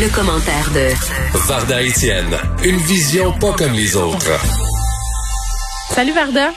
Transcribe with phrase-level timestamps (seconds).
[0.00, 0.94] Le, commentaire de
[1.48, 2.30] Varda Etienne,
[2.64, 4.30] une vision pas comme les autres.
[5.90, 6.50] Salut Varda.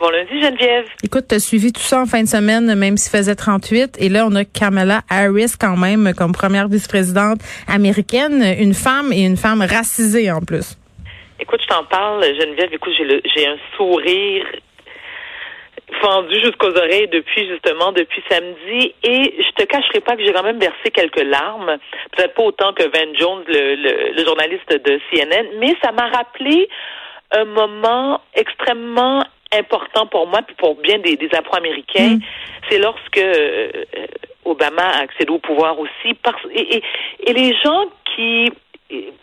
[0.00, 0.86] Bon lundi, Geneviève.
[1.04, 3.98] Écoute, tu as suivi tout ça en fin de semaine, même s'il faisait 38.
[4.00, 9.26] Et là, on a Kamala Harris quand même comme première vice-présidente américaine, une femme et
[9.26, 10.78] une femme racisée en plus.
[11.38, 12.72] Écoute, je t'en parle, Geneviève.
[12.72, 14.46] Écoute, j'ai un sourire
[16.00, 20.42] fendu jusqu'aux oreilles depuis justement depuis samedi et je te cacherai pas que j'ai quand
[20.42, 21.76] même versé quelques larmes
[22.16, 26.68] peut-être pas autant que Van Jones le, le journaliste de CNN mais ça m'a rappelé
[27.32, 32.20] un moment extrêmement important pour moi, puis pour bien des, des Afro-Américains, mm.
[32.68, 33.70] c'est lorsque euh,
[34.44, 36.14] Obama a accédé au pouvoir aussi.
[36.22, 36.82] Parce, et,
[37.20, 38.50] et, les gens qui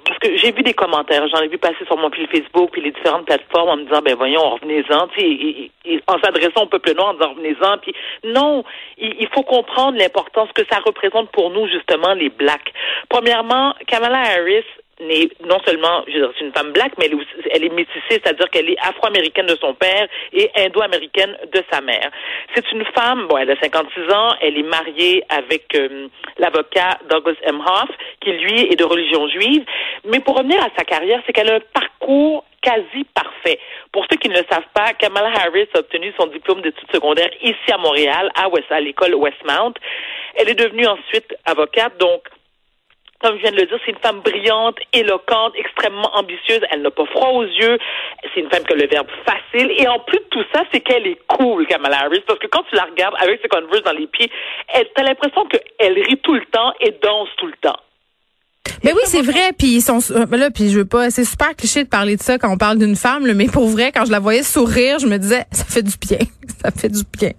[0.05, 2.81] parce que j'ai vu des commentaires, j'en ai vu passer sur mon fil Facebook puis
[2.81, 5.71] les différentes plateformes en me disant ben voyons, revenez-en, et,
[6.07, 7.93] en s'adressant au peuple noir en disant revenez-en, puis
[8.25, 8.63] non,
[8.97, 12.73] il, il, faut comprendre l'importance que ça représente pour nous justement les blacks.
[13.09, 14.65] Premièrement, Kamala Harris
[14.99, 18.01] non seulement, je veux dire, c'est une femme black, mais elle est, elle est métissée,
[18.09, 22.11] c'est-à-dire qu'elle est afro-américaine de son père et indo-américaine de sa mère.
[22.55, 27.35] C'est une femme, bon, elle a 56 ans, elle est mariée avec euh, l'avocat Douglas
[27.43, 27.59] M.
[27.59, 27.89] Hoff,
[28.21, 29.63] qui lui est de religion juive.
[30.05, 33.59] Mais pour revenir à sa carrière, c'est qu'elle a un parcours quasi parfait.
[33.91, 37.31] Pour ceux qui ne le savent pas, Kamala Harris a obtenu son diplôme d'études secondaires
[37.41, 39.73] ici à Montréal, à, West, à l'école Westmount.
[40.35, 42.21] Elle est devenue ensuite avocate, donc
[43.23, 46.59] comme je viens de le dire, c'est une femme brillante, éloquente, extrêmement ambitieuse.
[46.71, 47.77] Elle n'a pas froid aux yeux.
[48.33, 49.71] C'est une femme qui a le verbe facile.
[49.77, 52.63] Et en plus de tout ça, c'est qu'elle est cool, Kamala Harris, parce que quand
[52.63, 54.29] tu la regardes avec ses Converse dans les pieds,
[54.93, 57.79] t'as l'impression qu'elle rit tout le temps et danse tout le temps.
[58.83, 59.51] Mais oui, c'est vrai.
[59.57, 61.09] Puis ils sont euh, là, puis je veux pas.
[61.09, 63.91] C'est super cliché de parler de ça quand on parle d'une femme, mais pour vrai,
[63.91, 66.25] quand je la voyais sourire, je me disais, ça fait du bien,
[66.61, 67.31] ça fait du bien.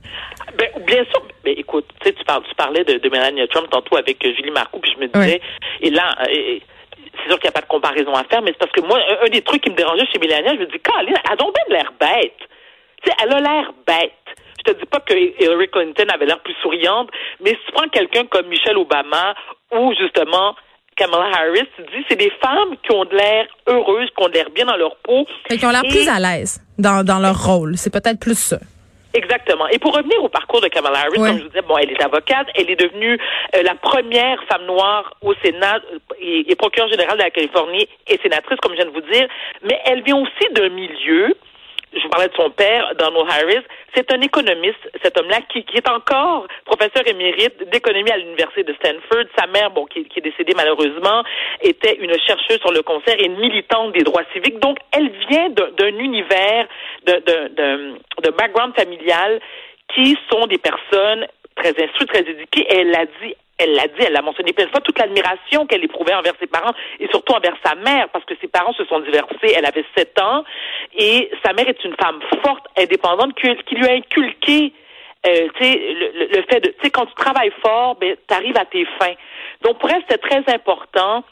[0.58, 1.22] Ben, bien sûr.
[1.44, 2.24] Mais écoute, tu sais, tu,
[2.56, 5.40] parlais de, de Melania Trump tantôt avec Julie Marcoux, puis je me disais,
[5.82, 6.58] et là, euh,
[7.16, 8.98] c'est sûr qu'il n'y a pas de comparaison à faire, mais c'est parce que moi,
[9.22, 11.54] un, des trucs qui me dérangeait chez Melania, je me dis, Caroline, elle a donc
[11.68, 12.38] l'air bête.
[13.02, 14.12] Tu sais, elle a l'air bête.
[14.58, 17.10] Je te dis pas que Hillary Clinton avait l'air plus souriante,
[17.40, 19.34] mais si tu prends quelqu'un comme Michelle Obama
[19.72, 20.56] ou justement
[20.96, 24.34] Kamala Harris, tu dis, c'est des femmes qui ont de l'air heureuses, qui ont de
[24.34, 25.26] l'air bien dans leur peau.
[25.50, 27.76] Et qui ont l'air plus à l'aise dans, dans leur rôle.
[27.76, 28.58] C'est peut-être plus ça.
[29.14, 29.68] Exactement.
[29.68, 32.02] Et pour revenir au parcours de Kamala Harris, comme je vous disais, bon, elle est
[32.02, 33.16] avocate, elle est devenue
[33.54, 37.88] euh, la première femme noire au Sénat euh, et, et procureure générale de la Californie
[38.08, 39.28] et sénatrice, comme je viens de vous dire,
[39.62, 41.34] mais elle vient aussi d'un milieu
[41.96, 45.76] je vous parlais de son père, Donald Harris, c'est un économiste, cet homme-là, qui, qui,
[45.76, 49.24] est encore professeur émérite d'économie à l'université de Stanford.
[49.38, 51.22] Sa mère, bon, qui, qui, est décédée malheureusement,
[51.60, 54.58] était une chercheuse sur le concert et une militante des droits civiques.
[54.58, 56.66] Donc, elle vient d'un univers,
[57.06, 59.40] de background familial
[59.94, 61.26] qui sont des personnes
[61.56, 62.66] très instruites, très éduquées.
[62.68, 65.84] Elle l'a dit elle l'a dit, elle l'a mentionné plein de fois, toute l'admiration qu'elle
[65.84, 69.00] éprouvait envers ses parents et surtout envers sa mère, parce que ses parents se sont
[69.00, 70.44] divorcés, elle avait sept ans,
[70.96, 74.72] et sa mère est une femme forte, indépendante, qui, lui a inculqué
[75.26, 78.64] euh, le, le, fait de, tu sais, quand tu travailles fort, ben, tu arrives à
[78.64, 79.14] tes fins.
[79.62, 81.24] Donc, pour elle, c'était très important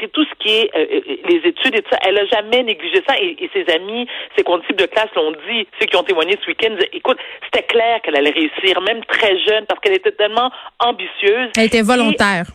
[0.00, 1.98] c'est tout ce qui est euh, euh, les études et tout ça.
[2.06, 5.86] Elle a jamais négligé ça et, ses amis, ses condisciples de classe l'ont dit, ceux
[5.86, 6.76] qui ont témoigné ce week-end.
[6.92, 11.50] Écoute, c'était clair qu'elle allait réussir, même très jeune, parce qu'elle était tellement ambitieuse.
[11.56, 12.46] Elle était volontaire.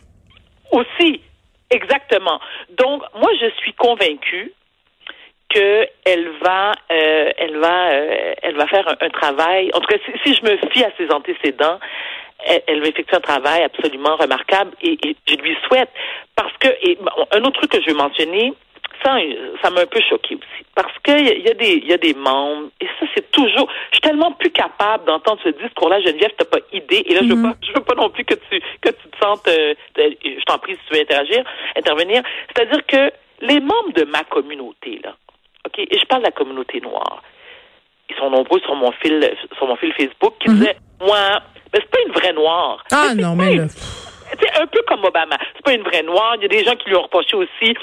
[0.72, 1.20] aussi,
[1.70, 2.40] exactement.
[2.70, 4.52] Donc, moi, je suis convaincue
[5.48, 7.90] qu'elle va, euh, elle va,
[8.42, 9.70] elle va faire un, travail.
[9.74, 11.78] En tout cas, si, si, je me fie à ses antécédents,
[12.44, 14.98] elle, va effectuer un travail absolument remarquable et,
[15.28, 15.90] je lui souhaite
[16.36, 16.98] parce que et,
[17.32, 18.52] un autre truc que je veux mentionner
[19.04, 19.16] ça,
[19.62, 20.64] ça m'a un peu choqué aussi.
[20.74, 23.68] Parce qu'il y, a des, il y a des membres, et ça, c'est toujours.
[23.90, 27.02] Je suis tellement plus capable d'entendre ce discours-là, Geneviève, t'as pas idée.
[27.06, 27.50] Et là, je veux mm-hmm.
[27.50, 29.48] pas, je veux pas non plus que tu, que tu te sentes.
[29.48, 31.44] Euh, je t'en prie si tu veux interagir,
[31.76, 32.22] intervenir.
[32.54, 35.14] C'est-à-dire que les membres de ma communauté, là,
[35.66, 37.22] ok, et je parle de la communauté noire,
[38.14, 40.54] ils sont nombreux sur mon fil, sur mon fil Facebook, qui mm-hmm.
[40.54, 41.40] disaient, moi,
[41.72, 42.84] mais c'est pas une vraie noire.
[42.92, 43.58] Ah non, mais.
[44.40, 45.36] C'est un peu comme Obama.
[45.54, 46.34] C'est pas une vraie noire.
[46.36, 47.74] Il y a des gens qui lui ont reproché aussi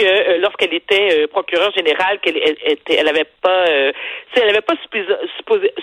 [0.00, 3.92] que euh, lorsqu'elle était euh, procureure générale, qu'elle elle, était, elle avait pas, euh,
[4.34, 4.74] elle avait pas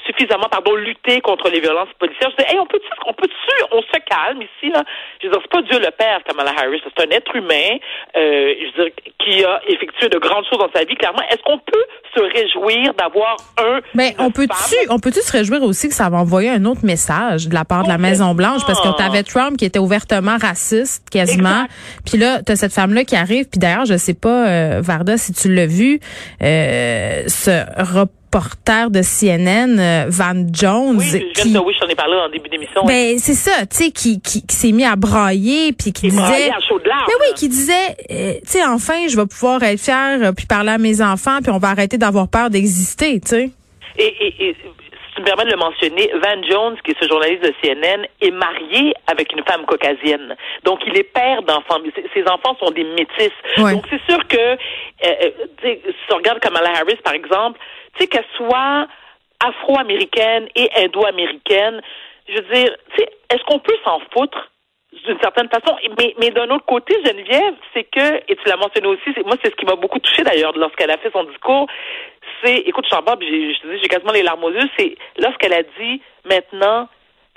[0.06, 2.32] suffisamment, pardon, lutté contre les violences policières.
[2.32, 3.28] Je disais, hey, on peut, on peut,
[3.72, 4.84] on se calme ici là?
[5.22, 7.78] Je veux dire, c'est pas Dieu le Père, Kamala Harris, c'est un être humain,
[8.16, 10.96] euh, je veux dire, qui a effectué de grandes choses dans sa vie.
[10.96, 11.86] Clairement, est-ce qu'on peut
[12.16, 16.18] se réjouir d'avoir un Mais on peut-tu, on peut-tu se réjouir aussi que ça va
[16.18, 19.24] envoyer un autre message de la part de la Maison Blanche parce que tu avais
[19.24, 21.66] Trump qui était ouvertement raciste quasiment,
[22.06, 24.82] puis là tu as cette femme là qui arrive, puis d'ailleurs je sais pas euh,
[24.82, 26.00] Varda si tu l'as vu,
[26.42, 30.98] euh, ce reporter de CNN, euh, Van Jones.
[30.98, 32.84] Oui, qui, oui, j'en ai parlé en début d'émission.
[32.86, 36.50] Ben c'est ça, tu sais, qui, qui, s'est mis à brailler puis qui disait.
[36.50, 38.16] mais oui, qui disait, tu
[38.46, 41.70] sais, enfin, je vais pouvoir être fier puis parler à mes enfants puis on va
[41.70, 43.52] arrêter d'avoir peur d'exister, tu sais.
[44.00, 44.56] Et, et, et
[45.18, 48.32] tu me permets de le mentionner, Van Jones, qui est ce journaliste de CNN, est
[48.32, 50.36] marié avec une femme caucasienne.
[50.64, 51.80] Donc, il est père d'enfants.
[52.14, 53.32] Ses enfants sont des métis.
[53.58, 54.58] Donc, c'est sûr que, euh,
[55.04, 55.32] euh
[55.64, 57.60] si on regarde Kamala Harris, par exemple,
[57.96, 58.88] tu sais, qu'elle soit
[59.44, 61.82] afro-américaine et indo-américaine,
[62.30, 64.52] je veux dire, tu sais, est-ce qu'on peut s'en foutre?
[65.06, 65.76] D'une certaine façon.
[65.98, 69.52] Mais, mais d'un autre côté, Geneviève, c'est que, et tu l'as mentionné aussi, moi, c'est
[69.52, 71.68] ce qui m'a beaucoup touché d'ailleurs lorsqu'elle a fait son discours,
[72.44, 75.54] c'est, écoute, je j'ai, je te dis, j'ai quasiment les larmes aux yeux, c'est lorsqu'elle
[75.54, 76.88] a dit, maintenant,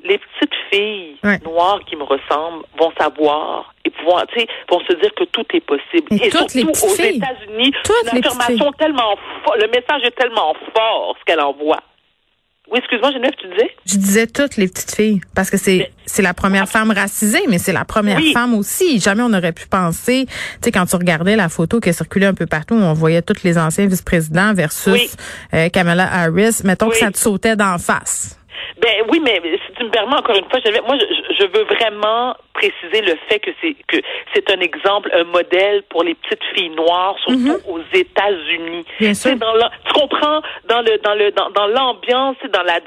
[0.04, 4.94] les petites filles noires qui me ressemblent vont savoir et pouvoir, tu sais, vont se
[4.94, 6.06] dire que tout est possible.
[6.10, 7.72] Et, surtout aux États-Unis,
[8.04, 11.80] l'affirmation tellement forte, le message est tellement fort ce qu'elle envoie.
[12.70, 13.70] Oui, excuse-moi, Geneviève, tu disais?
[13.84, 17.58] Je disais toutes les petites filles, parce que c'est c'est la première femme racisée, mais
[17.58, 19.00] c'est la première femme aussi.
[19.00, 22.34] Jamais on aurait pu penser, tu sais, quand tu regardais la photo qui circulait un
[22.34, 25.16] peu partout, on voyait tous les anciens vice-présidents versus
[25.54, 28.39] euh, Kamala Harris, mettons que ça te sautait d'en face.
[28.78, 32.34] Ben oui, mais si tu me permets encore une fois, moi je, je veux vraiment
[32.60, 33.96] préciser le fait que c'est que
[34.34, 37.60] c'est un exemple, un modèle pour les petites filles noires, surtout mhm.
[37.68, 38.84] aux États-Unis.
[39.00, 42.80] Dans tu comprends dans le dans le dans, dans l'ambiance, dans la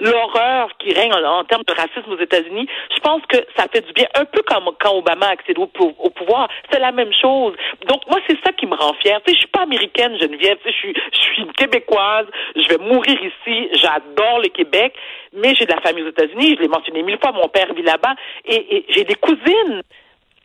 [0.00, 2.66] l'horreur qui règne en, termes de racisme aux États-Unis.
[2.94, 5.66] Je pense que ça fait du bien, un peu comme quand Obama a accédé au,
[6.10, 6.48] pouvoir.
[6.70, 7.54] C'est la même chose.
[7.88, 9.20] Donc moi c'est ça qui me rend fière.
[9.24, 10.58] Tu sais, je suis pas américaine, Geneviève.
[10.64, 12.26] Tu sais, je suis je suis québécoise.
[12.56, 13.68] Je vais mourir ici.
[13.72, 14.94] J'adore le Québec,
[15.32, 16.56] mais j'ai de la famille aux États-Unis.
[16.56, 17.32] Je l'ai mentionné mille fois.
[17.32, 18.14] Mon père vit là-bas
[18.44, 19.82] et, j'ai des cousines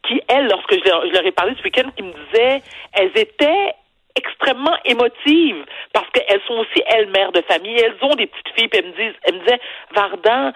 [0.08, 2.62] qui, elles, lorsque je leur, ai parlé ce week-end, qui me disaient,
[2.94, 3.74] elles étaient
[4.16, 5.64] extrêmement émotives
[5.94, 8.92] parce qu'elles sont aussi elles mères de famille, elles ont des petites filles, puis elles
[8.92, 9.60] me disent, elles me disaient,
[9.94, 10.52] Vardan,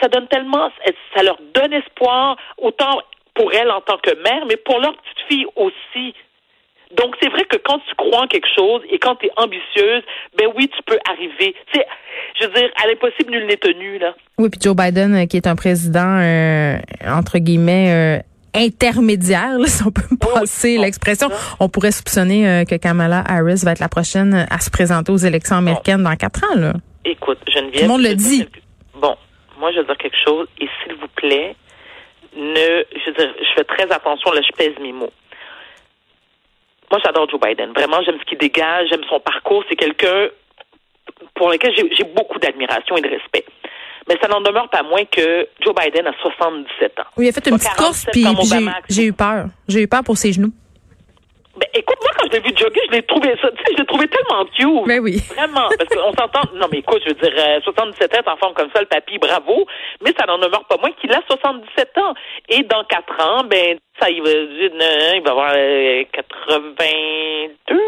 [0.00, 0.70] ça, donne tellement,
[1.14, 3.00] ça leur donne espoir, autant
[3.34, 6.14] pour elles en tant que mère, mais pour leurs petites filles aussi.
[6.96, 10.02] Donc, c'est vrai que quand tu crois en quelque chose et quand tu es ambitieuse,
[10.36, 11.54] ben oui, tu peux arriver.
[11.72, 11.86] C'est,
[12.38, 14.14] je veux dire, à l'impossible, nul n'est tenu, là.
[14.38, 18.22] Oui, puis Joe Biden, euh, qui est un président, euh, entre guillemets, euh,
[18.54, 21.30] intermédiaire, si on peut me passer l'expression.
[21.60, 25.56] On pourrait soupçonner que Kamala Harris va être la prochaine à se présenter aux élections
[25.56, 26.72] américaines dans quatre ans, là.
[27.04, 27.74] Écoute, Geneviève.
[27.74, 28.46] Tout le monde le dit.
[29.00, 29.16] Bon,
[29.58, 31.56] moi, je veux dire quelque chose, et s'il vous plaît,
[32.36, 35.12] ne, je veux dire, je fais très attention, là, je pèse mes mots
[36.92, 37.72] moi, j'adore Joe Biden.
[37.72, 39.64] Vraiment, j'aime ce qu'il dégage, j'aime son parcours.
[39.70, 40.28] C'est quelqu'un
[41.34, 43.46] pour lequel j'ai beaucoup d'admiration et de respect.
[44.08, 47.04] Mais ça n'en demeure pas moins que Joe Biden a 77 ans.
[47.16, 48.26] Oui, il a fait une petite course, puis
[48.90, 49.46] j'ai eu peur.
[49.68, 50.52] J'ai eu peur pour ses genoux.
[51.54, 53.78] Ben, écoute, moi, quand je l'ai vu jogger, je l'ai trouvé ça, tu sais, je
[53.80, 54.86] l'ai trouvé tellement cute.
[54.88, 55.18] Ben oui.
[55.36, 55.68] Vraiment.
[55.78, 58.80] Parce qu'on s'entend, non, mais écoute, je veux dire, 77 ans, en forme comme ça,
[58.80, 59.66] le papy, bravo.
[60.02, 62.14] Mais ça n'en demeure pas moins qu'il a 77 ans.
[62.48, 65.52] Et dans 4 ans, ben, ça, il va, il va avoir
[66.12, 67.74] 82.
[67.74, 67.78] Euh,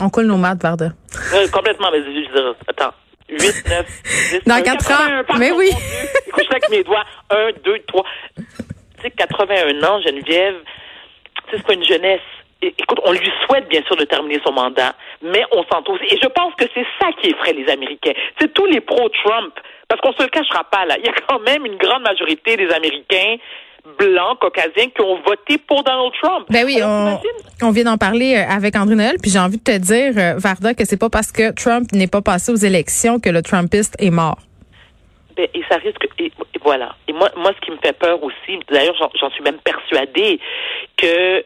[0.00, 0.86] On coule nos maths, Varda.
[1.34, 2.94] Euh, complètement, mais je veux dire, attends.
[3.28, 3.86] 8, 9,
[4.30, 5.36] 10, Dans 4 ans.
[5.38, 5.68] mais oui.
[6.28, 7.04] Écoute, je avec mes doigts.
[7.30, 8.04] 1, 2, 3.
[8.36, 8.44] Tu
[9.02, 10.56] sais, 81 ans, Geneviève,
[11.50, 12.20] c'est pas une jeunesse
[12.62, 16.04] écoute, on lui souhaite bien sûr de terminer son mandat, mais on s'entend aussi.
[16.10, 18.12] Et je pense que c'est ça qui effraie les Américains.
[18.40, 19.54] C'est tous les pro-Trump,
[19.88, 20.96] parce qu'on se le cachera pas là.
[20.98, 23.36] Il y a quand même une grande majorité des Américains
[23.98, 26.46] blancs, caucasiens, qui ont voté pour Donald Trump.
[26.50, 29.78] Ben oui, on, vient d'en parler euh, avec André Noël, puis j'ai envie de te
[29.78, 33.30] dire, euh, Varda, que c'est pas parce que Trump n'est pas passé aux élections que
[33.30, 34.38] le Trumpiste est mort.
[35.36, 36.32] Ben, et ça risque, et,
[36.64, 36.96] voilà.
[37.06, 40.40] Et moi, moi, ce qui me fait peur aussi, d'ailleurs, j'en suis même persuadée
[40.96, 41.44] que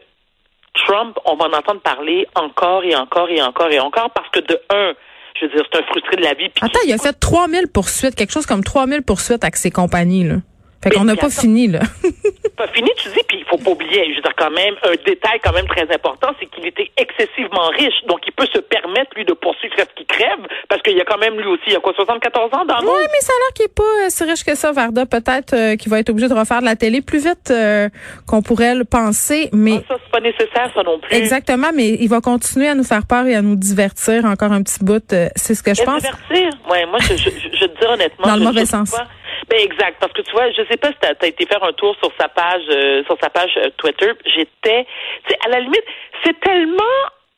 [0.85, 4.39] Trump, on va en entendre parler encore et encore et encore et encore parce que
[4.39, 4.93] de un,
[5.39, 6.49] je veux dire, c'est un frustré de la vie.
[6.61, 10.35] Attends, il a fait 3000 poursuites, quelque chose comme 3000 poursuites avec ses compagnies, là.
[10.83, 11.79] Fait qu'on n'a pas fini, là.
[12.57, 14.95] pas fini, tu dis, puis il faut pas oublier, je veux dire quand même, un
[15.05, 18.01] détail quand même très important, c'est qu'il était excessivement riche.
[18.07, 21.05] Donc, il peut se permettre, lui, de poursuivre ce qu'il crève, parce qu'il y a
[21.05, 23.33] quand même, lui aussi, il y a quoi, 74 ans dans le Oui, mais ça
[23.33, 25.05] a l'air qu'il est pas euh, si riche que ça, Varda.
[25.05, 27.89] Peut-être euh, qu'il va être obligé de refaire de la télé plus vite euh,
[28.27, 29.83] qu'on pourrait le penser, mais...
[29.83, 31.15] Ah, ça, c'est pas nécessaire, ça non plus.
[31.15, 34.63] Exactement, mais il va continuer à nous faire peur et à nous divertir encore un
[34.63, 35.03] petit bout.
[35.35, 36.01] c'est ce que je pense.
[36.01, 36.49] divertir?
[36.69, 38.27] Ouais, moi, je, je, je, te dis honnêtement...
[38.27, 38.91] Dans le je, mauvais je sens.
[38.91, 39.07] Pas,
[39.49, 41.73] ben exact, parce que tu vois, je sais pas si t'as as été faire un
[41.73, 44.11] tour sur sa page, euh, sur sa page euh, Twitter.
[44.25, 44.85] J'étais,
[45.27, 45.83] tu à la limite,
[46.23, 46.83] c'est tellement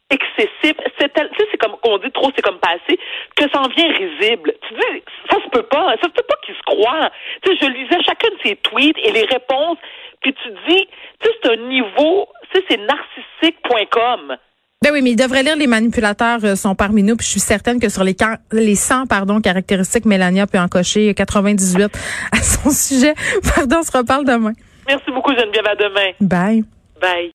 [0.10, 3.00] excessif, c'est tu c'est comme on dit trop, c'est comme passé,
[3.36, 4.54] que ça en vient risible.
[4.68, 7.10] Tu dis, ça se peut pas, ça se peut pas qu'il se croit.
[7.42, 9.78] Tu sais, je lisais chacun de ses tweets et les réponses,
[10.22, 10.88] puis tu dis,
[11.20, 14.38] tu sais, c'est un niveau, tu sais, c'est narcissique.com.
[14.84, 17.16] Ben oui, mais il devrait lire Les manipulateurs euh, sont parmi nous.
[17.16, 18.18] Puis je suis certaine que sur les,
[18.52, 21.90] les 100 pardon, caractéristiques, Mélania peut en cocher 98
[22.34, 23.14] à son sujet.
[23.56, 24.52] Pardon, on se reparle demain.
[24.86, 25.66] Merci beaucoup, Geneviève.
[25.66, 26.12] À demain.
[26.20, 26.66] Bye.
[27.02, 27.32] Bye.